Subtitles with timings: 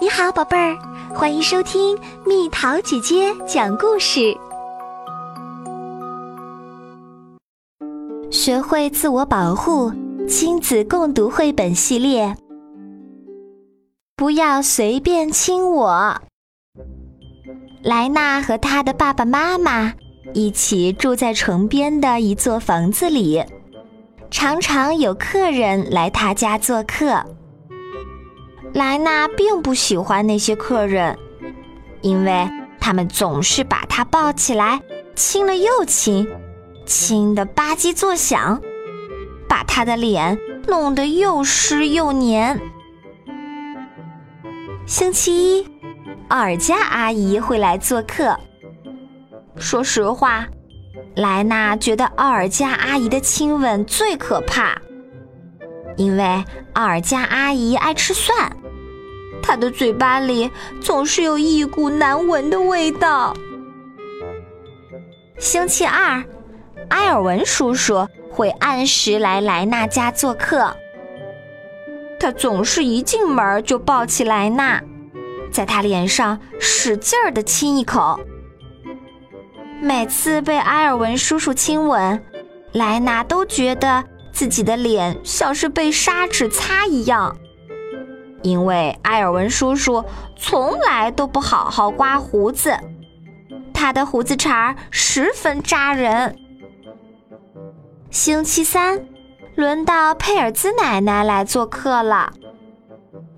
[0.00, 0.78] 你好，宝贝儿，
[1.12, 4.32] 欢迎收听蜜桃姐姐讲故事。
[8.30, 9.92] 学会自我保护，
[10.28, 12.36] 亲子共读绘本系列。
[14.14, 16.22] 不要随便亲我。
[17.82, 19.92] 莱纳和他的爸爸妈妈
[20.32, 23.42] 一起住在城边的一座房子里，
[24.30, 27.24] 常常有客人来他家做客。
[28.74, 31.18] 莱娜并不喜欢那些客人，
[32.00, 34.80] 因为他们总是把她抱起来
[35.14, 36.28] 亲了又亲，
[36.86, 38.60] 亲得吧唧作响，
[39.48, 42.60] 把他的脸弄得又湿又黏。
[44.86, 45.66] 星期一，
[46.28, 48.38] 奥尔加阿姨会来做客。
[49.56, 50.46] 说实话，
[51.16, 54.80] 莱娜觉得奥尔加阿姨的亲吻最可怕。
[55.98, 56.44] 因为
[56.74, 58.52] 奥尔加阿姨爱吃蒜，
[59.42, 63.34] 她的嘴巴里总是有一股难闻的味道。
[65.38, 66.22] 星期二，
[66.90, 70.74] 埃尔文叔叔会按时来莱娜家做客。
[72.20, 74.80] 他总是一进门就抱起莱娜，
[75.50, 78.18] 在他脸上使劲儿的亲一口。
[79.80, 82.22] 每次被埃尔文叔叔亲吻，
[82.72, 84.04] 莱娜都觉得。
[84.38, 87.36] 自己的脸像是被砂纸擦一样，
[88.42, 90.04] 因为埃尔文叔叔
[90.36, 92.78] 从来都不好好刮胡子，
[93.74, 96.38] 他的胡子茬儿十分扎人。
[98.12, 99.08] 星期三，
[99.56, 102.32] 轮到佩尔兹奶奶来做客了。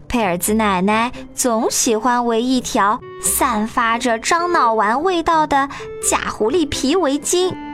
[0.06, 5.70] 佩尔兹奶奶总喜欢围一条散发着樟脑丸味道的
[6.06, 7.69] 假狐狸皮围巾。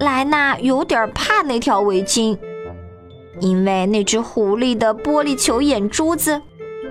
[0.00, 2.38] 莱纳有点怕那条围巾，
[3.40, 6.40] 因为那只狐狸的玻璃球眼珠子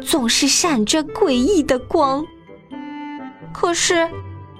[0.02, 2.26] 总是闪着诡异的光。
[3.54, 4.10] 可是，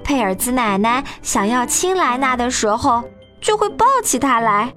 [0.04, 3.04] 佩尔兹奶奶想要亲莱纳的时候，
[3.42, 4.74] 就会抱起他来，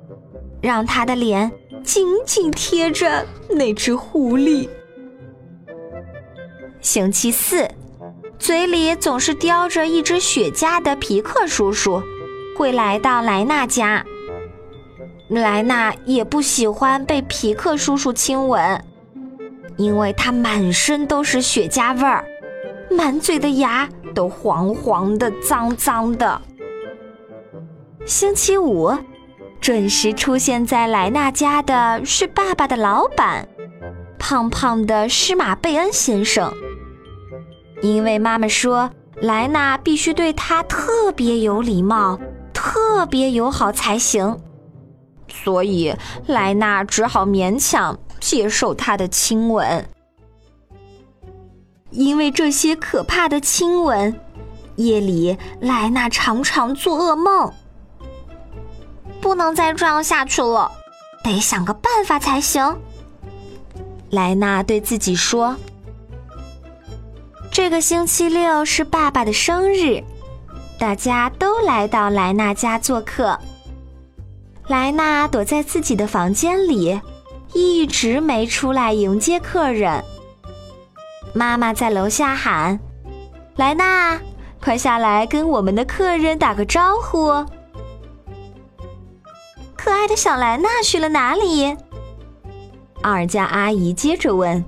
[0.63, 1.51] 让他的脸
[1.83, 4.69] 紧紧贴着那只狐狸。
[6.81, 7.69] 星期四，
[8.39, 12.01] 嘴里总是叼着一只雪茄的皮克叔叔。
[12.57, 14.03] 会来到莱纳家，
[15.29, 18.83] 莱纳也不喜欢被皮克叔叔亲吻，
[19.77, 22.25] 因为他满身都是雪茄味儿，
[22.91, 26.41] 满嘴的牙都黄黄的、脏脏的。
[28.07, 28.97] 星期五，
[29.61, 33.47] 准时出现在莱纳家的是爸爸的老板，
[34.19, 36.51] 胖胖的施马贝恩先生，
[37.83, 38.91] 因为妈妈说
[39.21, 42.19] 莱纳必须对他特别有礼貌。
[42.69, 44.41] 特别友好才行，
[45.29, 45.95] 所以
[46.27, 49.89] 莱纳只好勉强接受他的亲吻。
[51.91, 54.19] 因为这些可怕的亲吻，
[54.75, 57.53] 夜里莱纳常常做噩梦。
[59.21, 60.73] 不能再这样下去了，
[61.23, 62.77] 得想个办法才行。
[64.11, 65.57] 莱纳对自己说
[67.53, 70.03] ：“这个星期六是爸爸的生日。”
[70.79, 73.39] 大家都来到莱娜家做客。
[74.69, 77.01] 莱娜躲在自己的房间里，
[77.55, 80.05] 一直没出来迎接客人。
[81.33, 82.79] 妈妈在楼下喊
[83.57, 84.21] ：“莱娜，
[84.61, 87.29] 快下来跟我们的客人打个招呼。”
[89.77, 91.77] 可爱的小莱娜去了哪里？
[93.03, 94.65] 奥尔加阿姨接着问。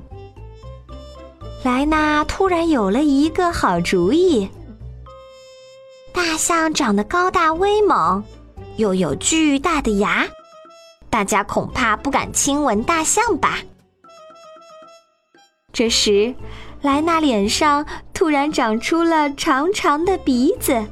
[1.65, 4.49] 莱娜突然有了一个好主意。
[6.19, 8.25] 大象长得高大威猛，
[8.77, 10.27] 又有巨大的牙，
[11.09, 13.61] 大家恐怕不敢亲吻大象吧。
[15.73, 16.35] 这时，
[16.83, 20.87] 莱纳脸上突然长出了长长的鼻子，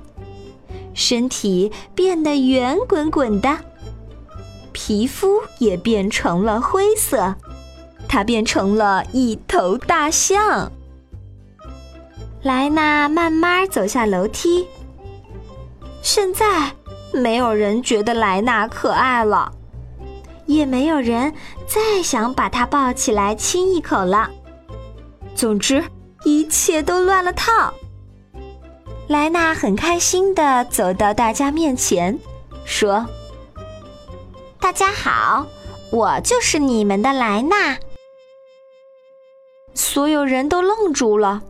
[0.95, 3.59] 身体变得圆滚滚的，
[4.71, 7.35] 皮肤也变成了灰色，
[8.09, 10.71] 它变成了一头大象。
[12.43, 14.65] 莱纳慢慢走下楼梯。
[16.07, 16.71] 现在
[17.13, 19.51] 没有人觉得莱纳可爱了，
[20.47, 21.35] 也没有人
[21.67, 24.31] 再想把他抱起来亲一口了。
[25.35, 25.83] 总之，
[26.23, 27.75] 一切都乱了套。
[29.09, 32.17] 莱纳很开心的走到大家面前，
[32.65, 33.05] 说
[34.61, 35.45] ：“大家好，
[35.91, 37.77] 我就是你们的莱纳。”
[39.75, 41.43] 所有人都愣住了，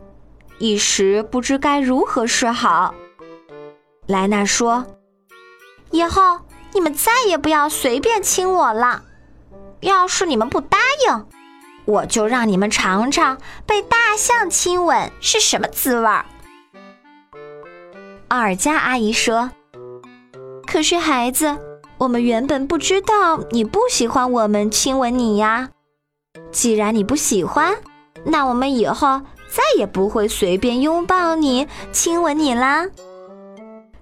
[0.59, 2.95] 一时不知该如何是好。
[4.07, 4.87] 莱娜说
[5.91, 6.39] ：“以后
[6.73, 9.03] 你们再也不要随便亲我了。
[9.81, 11.27] 要是你们不答应，
[11.85, 16.25] 我就让你们尝尝被大象亲吻是什么滋味儿。
[18.29, 19.51] 奥尔加阿姨说
[20.67, 21.57] ：“可是孩子，
[21.99, 25.71] 我们原本不知道你不喜欢我们亲吻你呀。
[26.53, 27.77] 既然你不喜欢，
[28.25, 32.87] 那我们以后再也不会随便拥抱你、亲吻你啦。”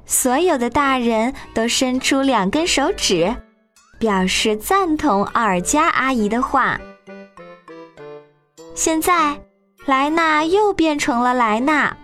[0.06, 3.34] 所有的大人都伸出两根手指，
[3.98, 6.80] 表示赞同奥尔加阿姨的话。
[8.74, 9.40] 现在，
[9.86, 11.96] 莱娜又变成了莱娜。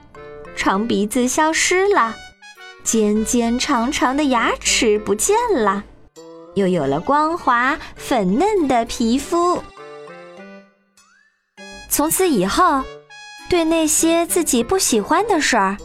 [0.56, 2.14] 长鼻子消失了，
[2.84, 5.84] 尖尖长长的牙齿不见了，
[6.54, 9.62] 又有了光滑粉嫩的皮肤。
[11.88, 12.82] 从此以后，
[13.48, 15.76] 对那些自己不喜欢的事儿，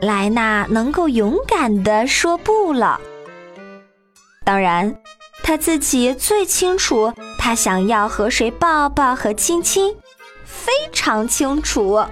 [0.00, 3.00] 莱娜能够勇敢地说不了。
[4.44, 4.94] 当然，
[5.42, 9.94] 她自己最清楚，她想要和谁抱抱和亲亲，
[10.44, 12.04] 非常清楚。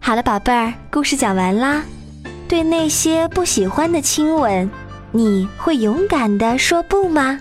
[0.00, 1.82] 好了，宝贝儿，故事讲完啦。
[2.48, 4.68] 对那些不喜欢的亲吻，
[5.12, 7.38] 你会勇敢地说不吗？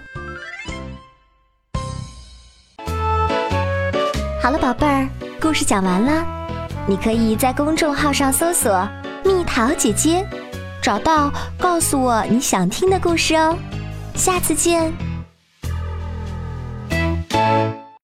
[4.42, 5.10] 好了，宝贝儿，
[5.42, 6.39] 故事讲完了。
[6.90, 8.90] 你可以在公众号上搜索
[9.24, 10.28] “蜜桃姐姐”，
[10.82, 13.56] 找到告诉我你想听的故事哦。
[14.16, 15.09] 下次见。